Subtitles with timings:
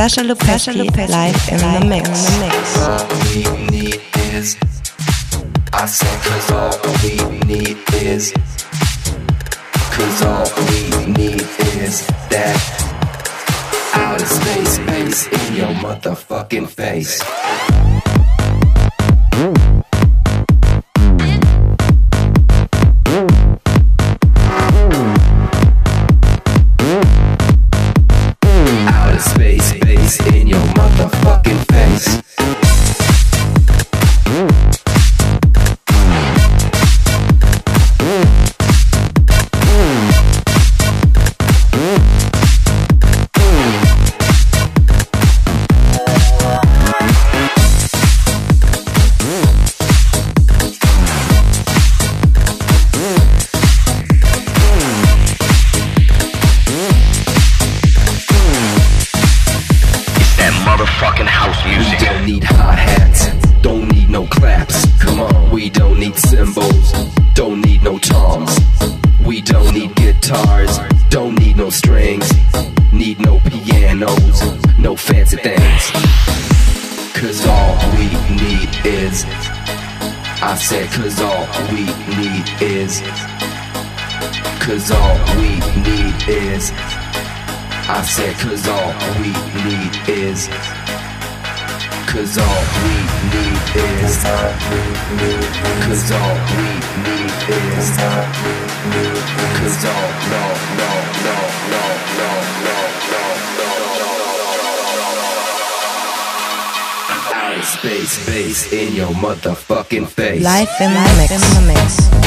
[0.00, 0.72] Sasha Lupesky
[1.10, 2.08] live in the mix.
[2.08, 2.78] In the mix.
[2.78, 4.00] All we need
[4.32, 4.56] is,
[5.74, 7.12] I said, cause all we
[7.44, 8.32] need is,
[9.92, 10.80] cause all we
[11.12, 11.44] need
[11.76, 12.56] is that
[13.92, 17.20] outer space space in your motherfucking face.
[19.34, 19.69] Outer
[92.20, 92.96] Cause all we
[93.32, 94.20] need is.
[94.20, 94.52] Time
[95.88, 96.68] Cause all we
[97.00, 97.96] need is.
[97.96, 98.28] Time
[99.56, 100.44] Cause all, no,
[100.76, 100.92] no,
[101.24, 101.36] no,
[101.72, 101.84] no,
[102.18, 102.28] no,
[102.60, 102.84] no,
[103.56, 104.12] no, no.
[107.32, 110.42] Outer space, bass in your motherfucking face.
[111.16, 111.32] Mix.
[111.32, 112.19] In the mix.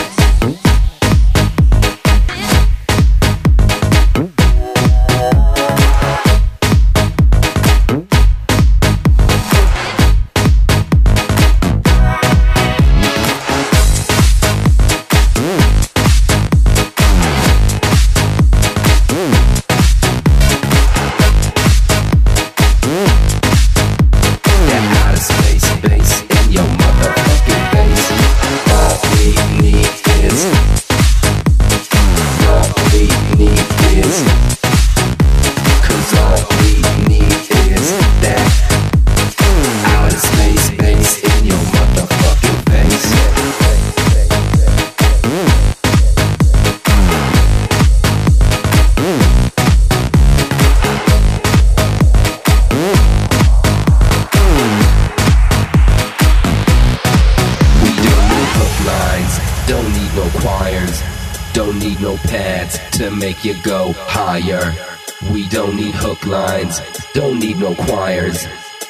[67.85, 68.47] Choirs,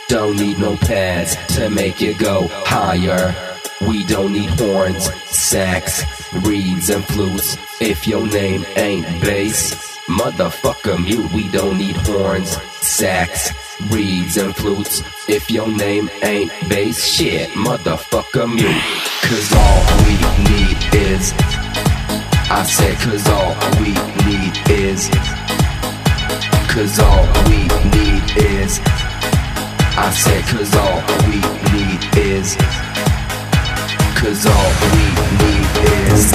[0.08, 3.36] don't need no pads to make you go higher.
[3.88, 9.74] We don't need horns, sax, reeds, and flutes if your name ain't bass.
[10.08, 13.54] Motherfucker mute, we don't need horns, sax,
[13.90, 17.06] reeds, and flutes if your name ain't bass.
[17.06, 18.84] Shit, motherfucker mute.
[19.22, 20.16] Cause all we
[20.50, 20.78] need
[21.10, 21.34] is.
[22.50, 23.94] I said, cause all we
[24.28, 25.43] need is.
[26.73, 28.81] Cause all we need is.
[29.94, 31.38] I said, cause all we
[31.69, 32.57] need is.
[34.17, 35.06] Cause all we
[35.38, 35.69] need
[36.09, 36.33] is.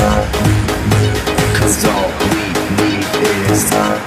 [1.58, 3.66] Cause all we need is.
[3.66, 3.98] Cause all,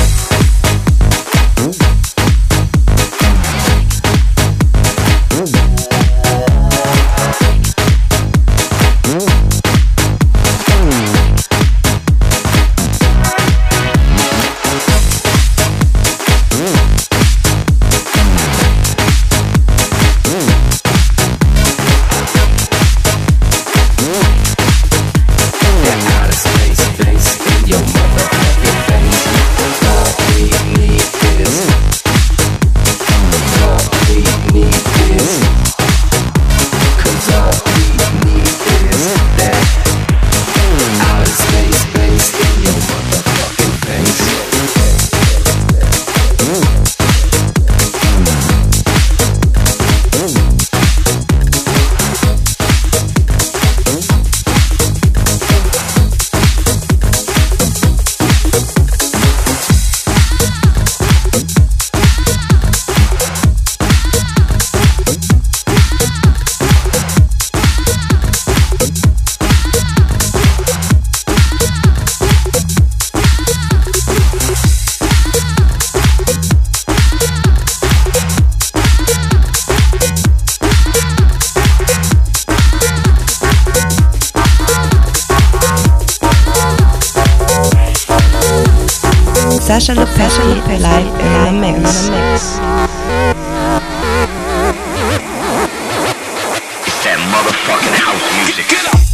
[97.33, 99.12] Live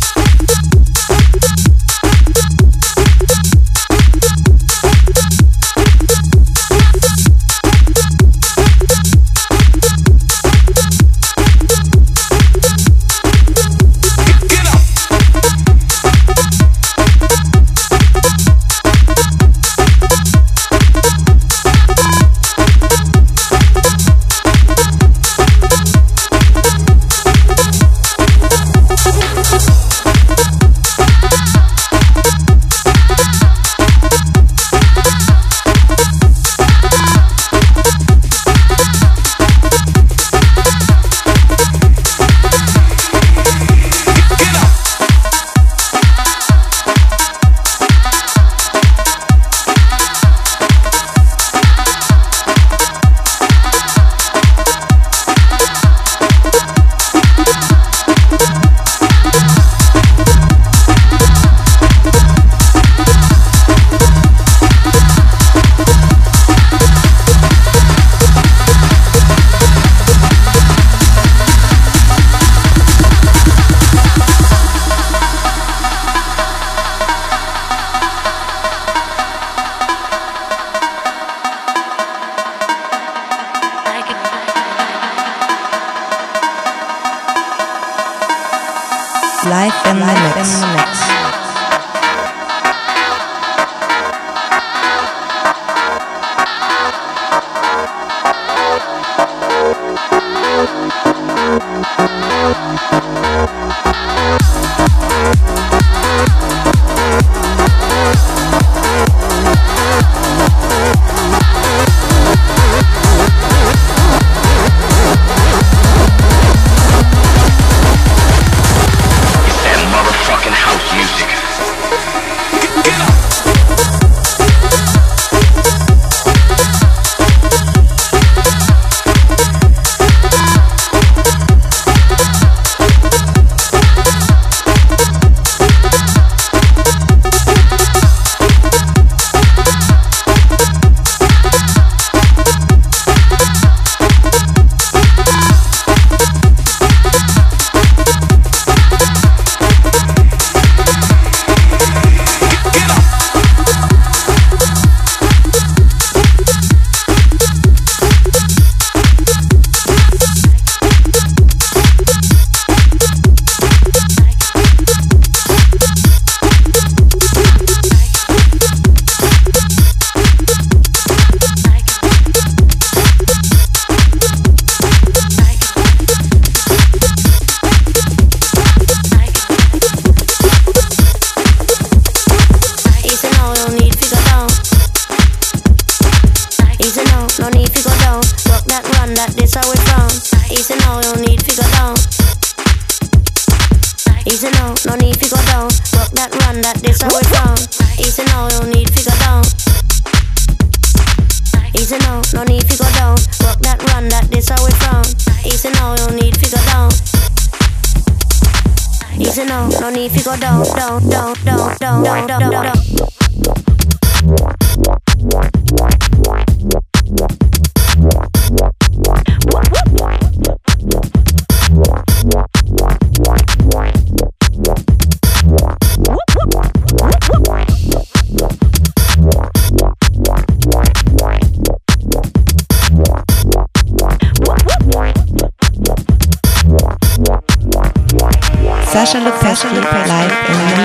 [238.90, 240.81] Sasha Lopez live in the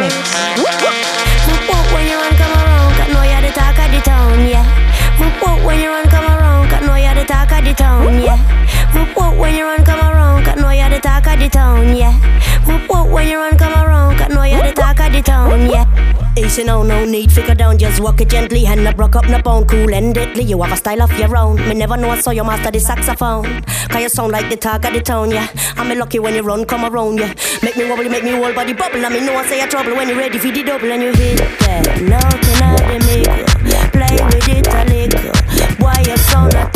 [0.00, 0.32] mix.
[0.56, 4.48] Whoop whoop when you run come around, got know you're the talk of the town,
[4.48, 4.64] yeah.
[5.20, 8.22] Whoop whoop when you run come around, got know you're the talk of the town,
[8.22, 8.38] yeah.
[8.94, 11.94] Whoop whoop when you run come around, got know you're the talk of the town,
[11.94, 12.14] yeah.
[12.66, 15.68] Whoop whoop when you run come around, got know you're the talk of the town,
[15.68, 16.21] yeah.
[16.34, 19.28] Easy now, no no need figure down, just walk it gently and not broke up,
[19.28, 20.44] no bone, cool and deadly.
[20.44, 21.56] You have a style of your own.
[21.68, 23.62] Me never know I saw you master the saxophone.
[23.90, 25.46] Cause you sound like the talk of the town, yeah.
[25.76, 27.34] I'm me lucky when you run, come around, yeah.
[27.62, 29.04] Make me wobble, make me whole body bubble.
[29.04, 31.12] I me no I say a trouble when you're ready for the double and you
[31.12, 32.00] hit that.
[32.00, 35.84] Nothing out the make Play with it a little.
[35.84, 36.71] Why you sound a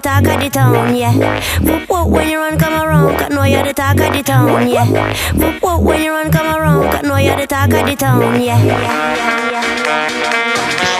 [0.00, 1.12] the talk of the town, yeah.
[1.60, 4.68] Whoop whoop when you run come around, cause know you're the talk of the town,
[4.68, 4.86] yeah.
[5.34, 8.40] Whoop whoop when you run come around, cause know you're the talk of the town,
[8.40, 8.56] yeah.
[8.56, 8.72] It's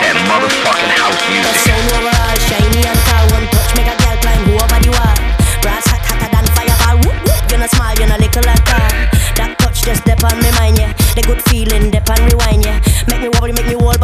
[0.05, 1.49] that motherfucking house music.
[1.49, 5.17] The sound overall shiny and tall, one touch make a girl climb over the wall.
[5.65, 7.41] Brass hot hotter than fireball, whoop whoop.
[7.49, 8.91] You're not small, you're not little at all.
[9.39, 10.93] That touch just on me mind, yeah.
[11.17, 12.77] The good feeling on rewind, yeah.
[13.09, 13.97] Make me wobble, make me whole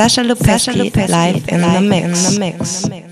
[0.00, 2.34] Sasha Lupesky, live in the mix.
[2.34, 3.09] In the mix.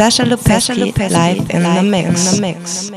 [0.00, 2.32] Sasha Lupesky, live in the mix.
[2.32, 2.89] In the mix.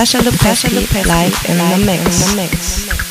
[0.00, 0.64] Sasha Lopez
[1.04, 2.32] live in the mix.
[2.32, 3.09] In the mix.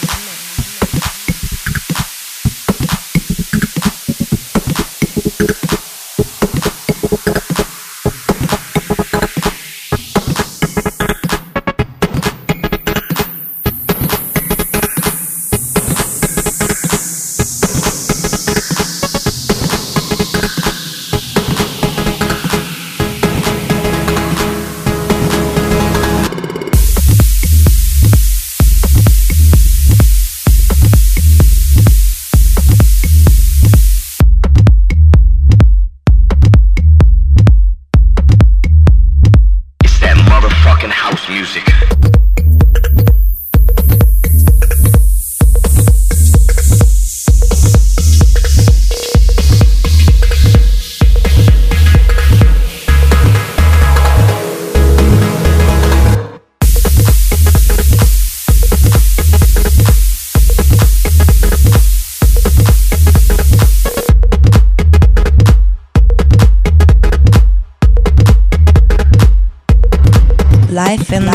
[70.80, 71.29] life and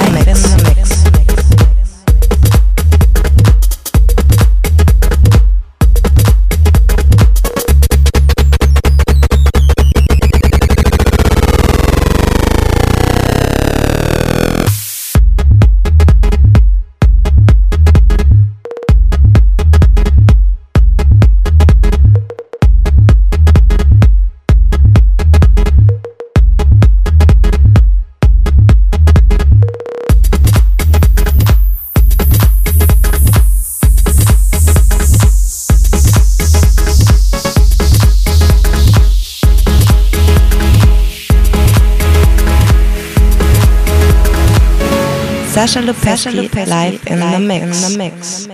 [45.66, 48.46] Sasha Lupesky live in the mix.
[48.46, 48.53] It's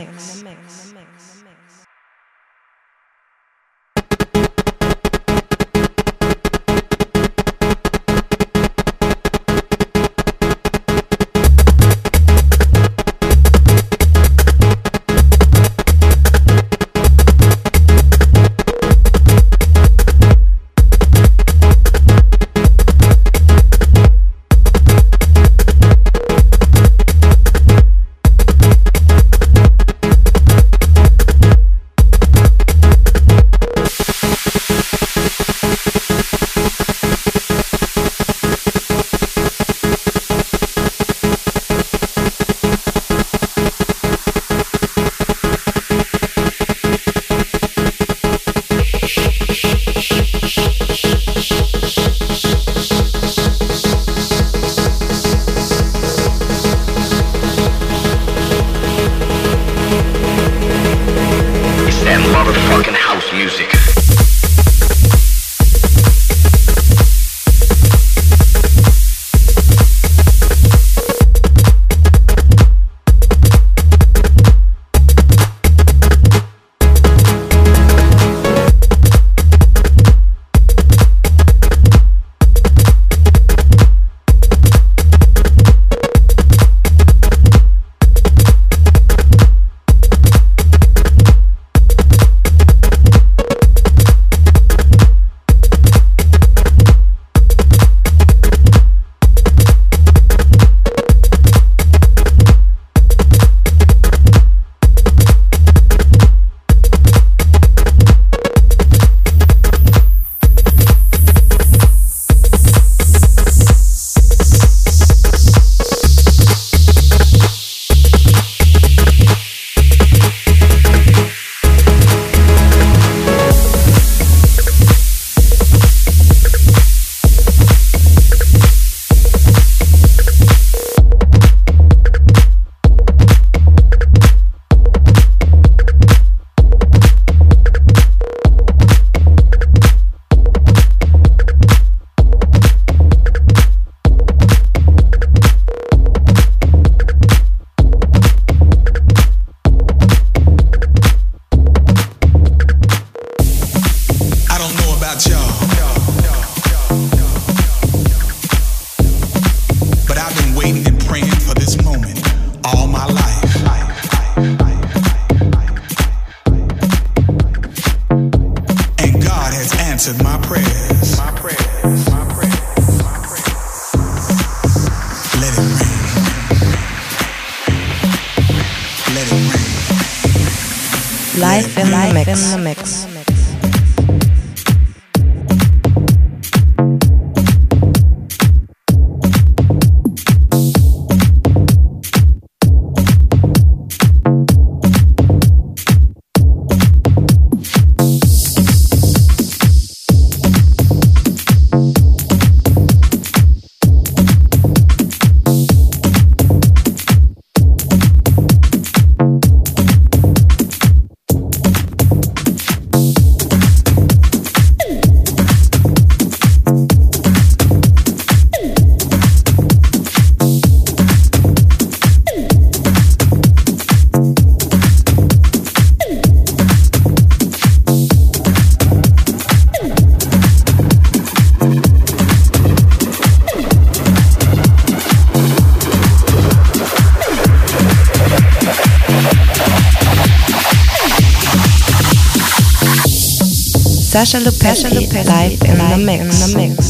[244.21, 246.53] Sasha Lupesky live in the mix.
[246.53, 246.90] Let the rain.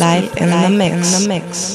[0.00, 1.73] Live in the mix.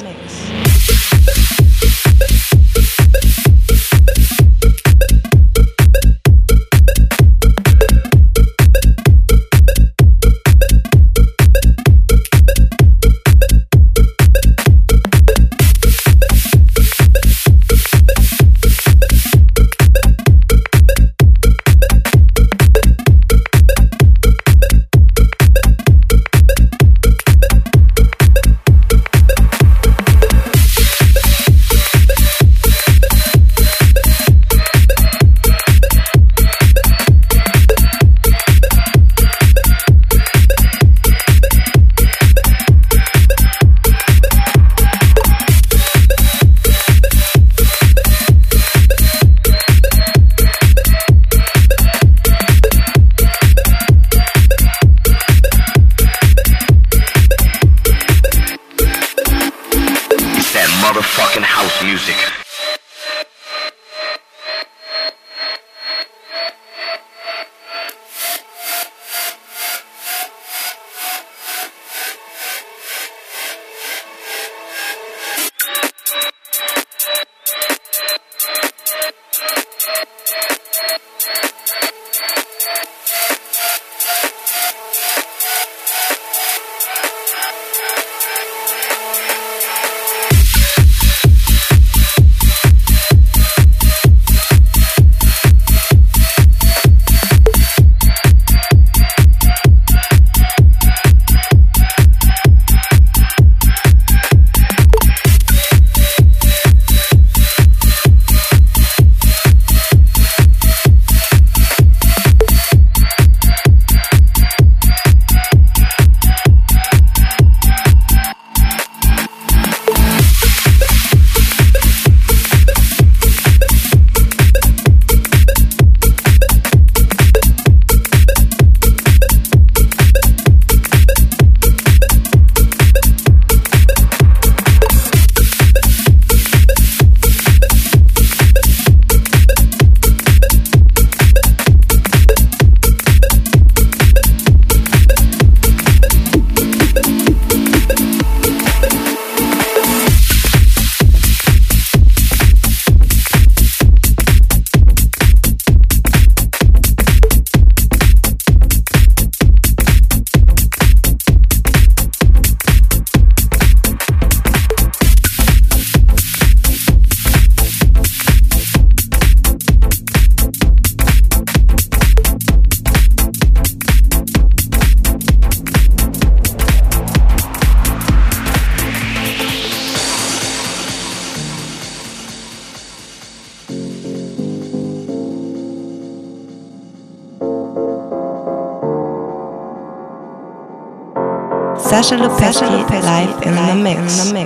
[192.10, 194.39] Sasha Lupesky live in the mix.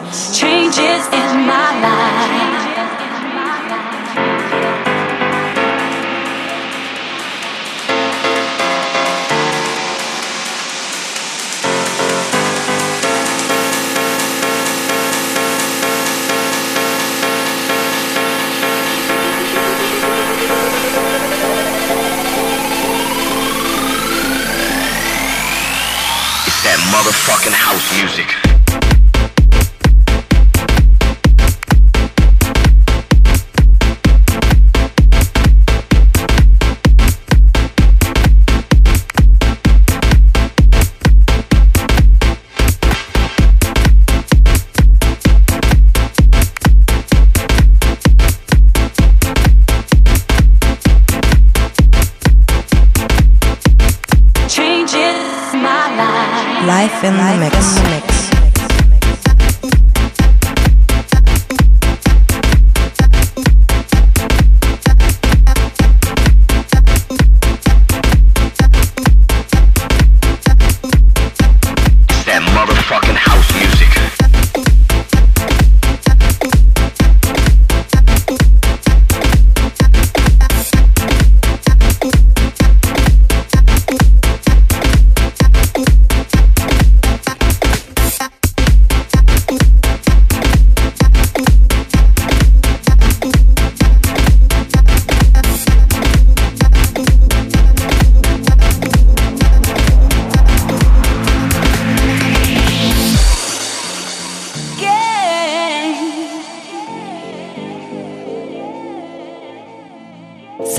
[56.68, 58.13] Life in the mix.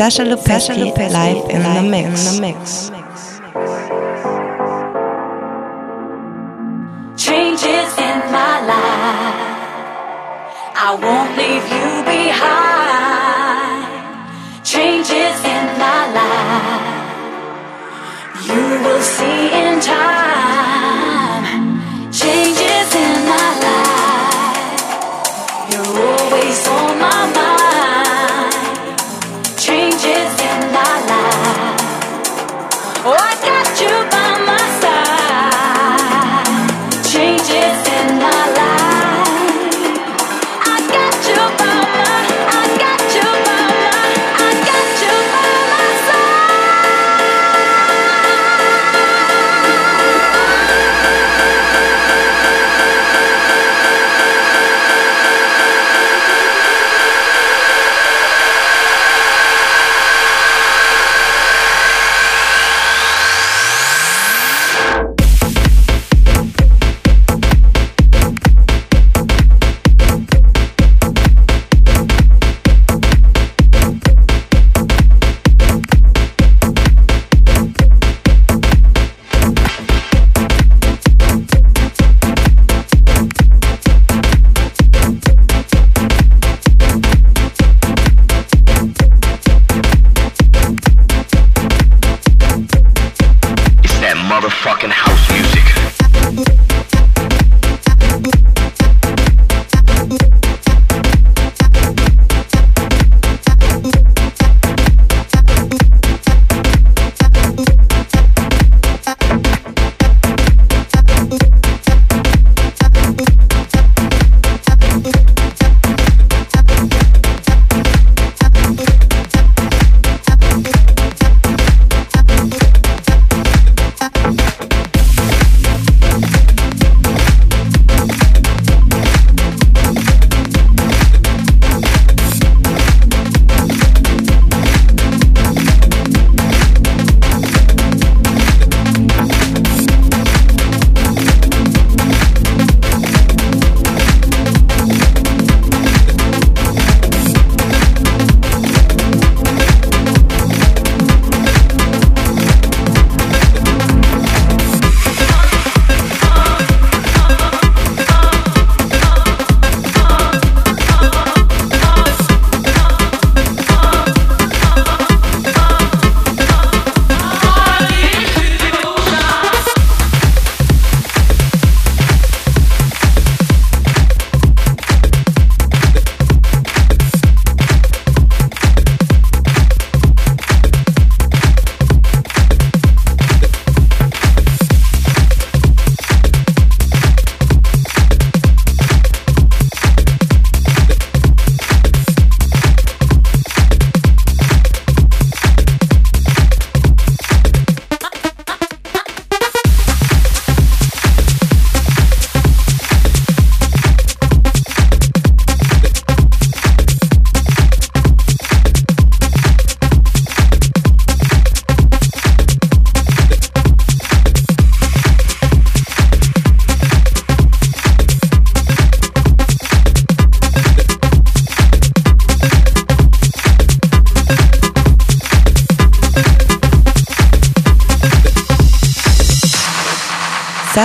[0.04, 2.36] Sasha Lupesky live in the mix.
[2.36, 2.93] In the mix.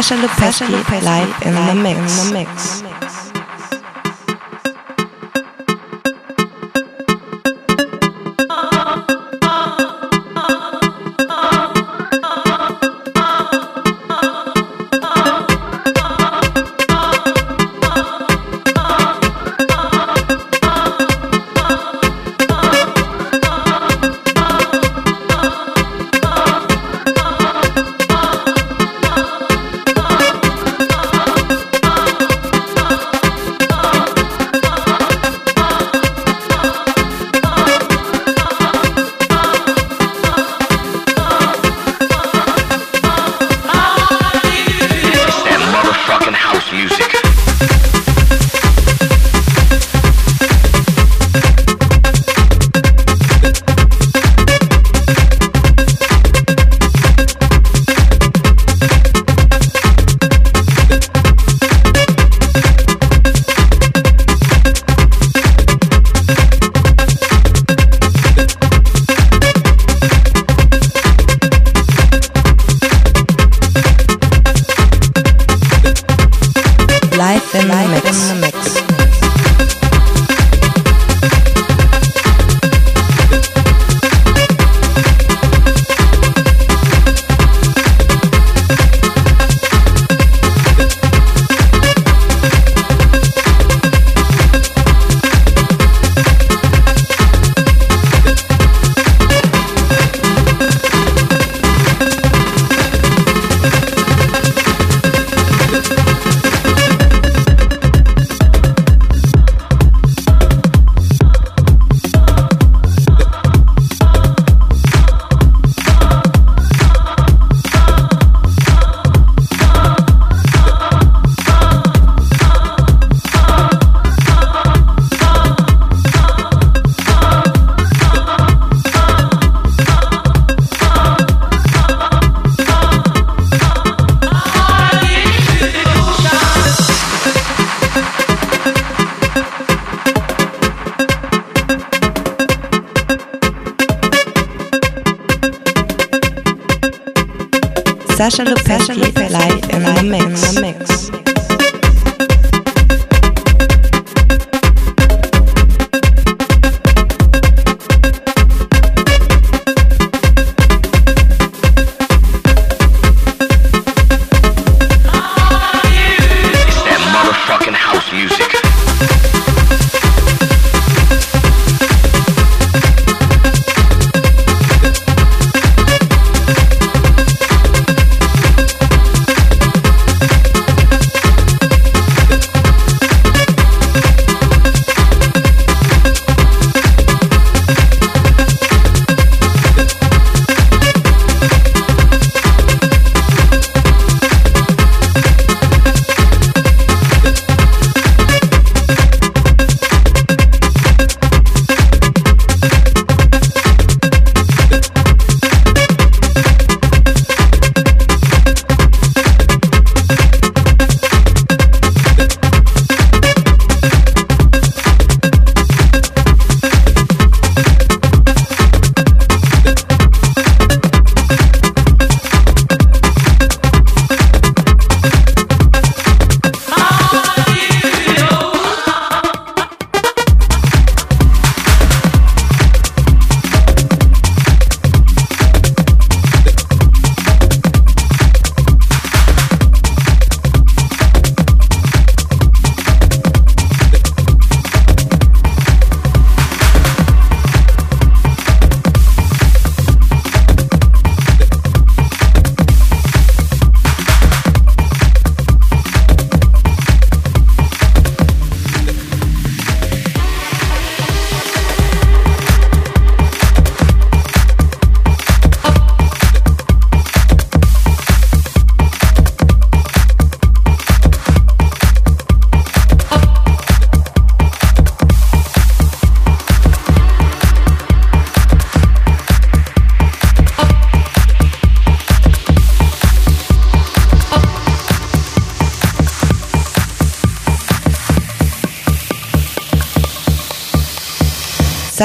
[0.02, 2.00] Sasha Lupesky live in the mix.
[2.00, 2.49] In the mix.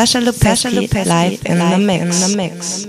[0.05, 2.23] Sasha Lupesky live in the mix.
[2.23, 2.87] In the mix.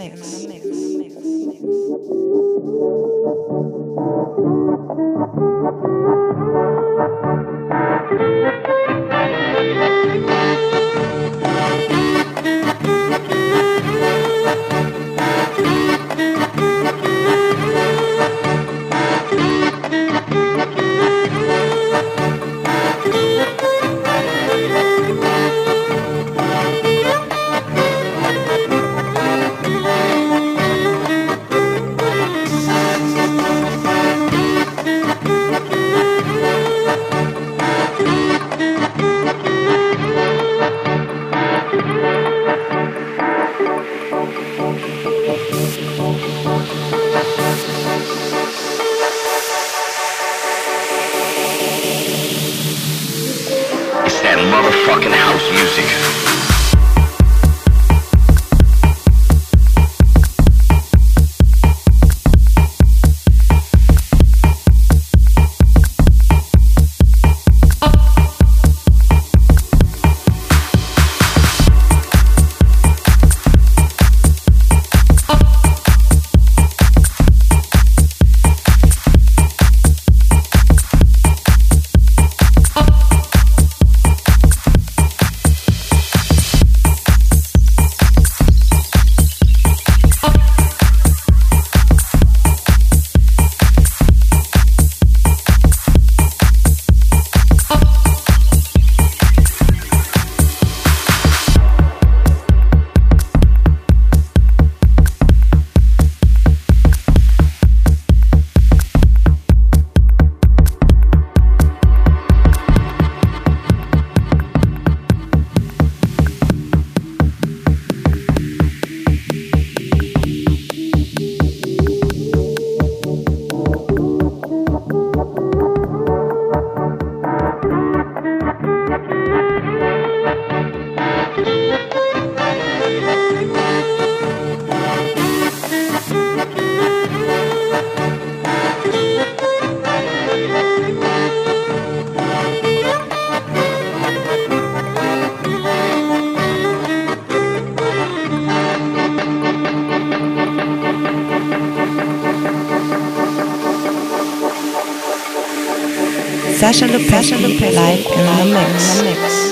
[156.76, 159.00] Sasha Lupesky live in the mix.
[159.00, 159.45] In the mix.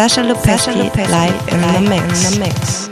[0.00, 2.32] Sasha Lupesky live in the mix.
[2.32, 2.89] In the mix.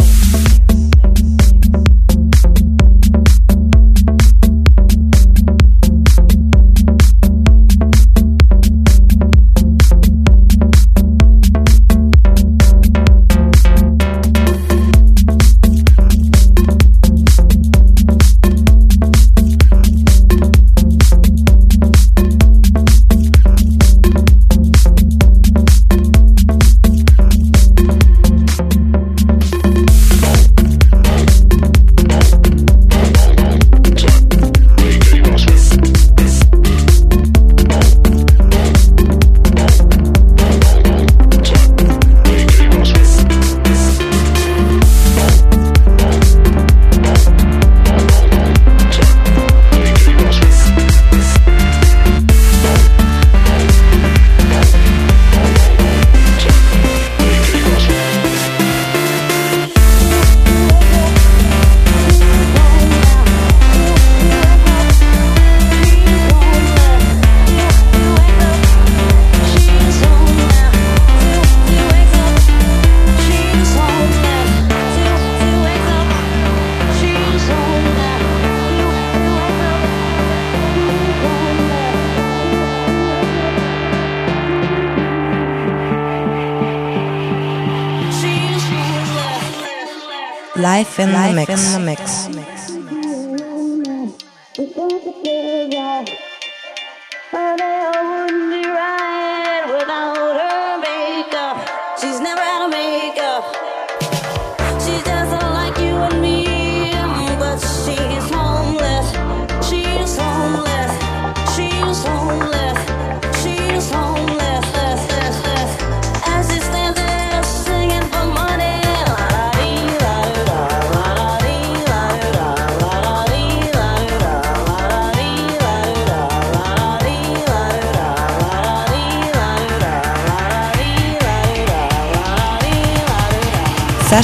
[90.78, 91.74] Life in Life the mix.
[91.74, 92.37] In the mix.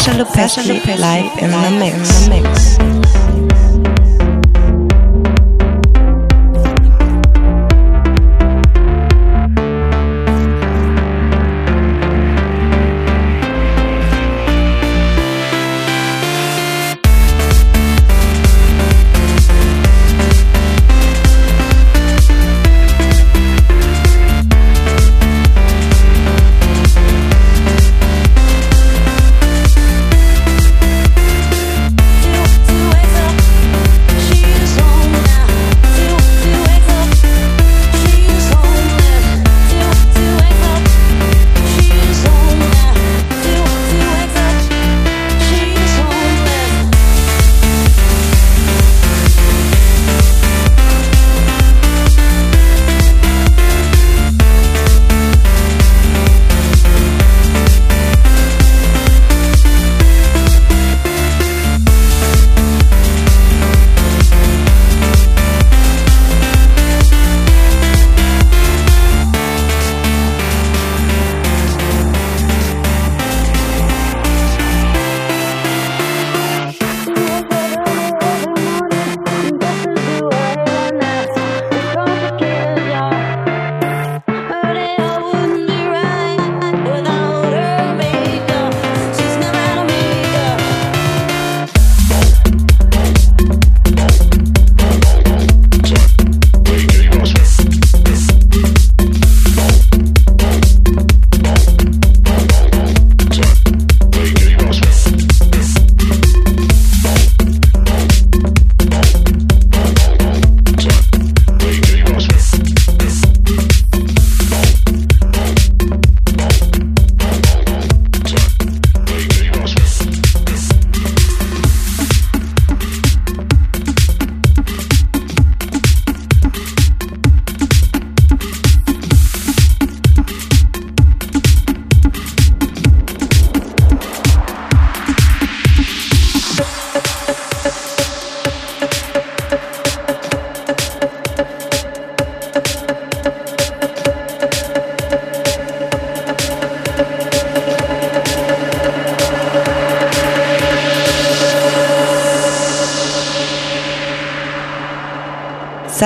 [0.05, 2.27] Sasha Lupesky live in the mix.
[2.27, 3.04] In the mix.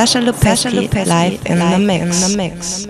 [0.08, 2.02] Sasha Lupesky live in the mix.
[2.02, 2.87] In the mix.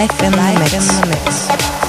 [0.00, 1.79] Live in the mix.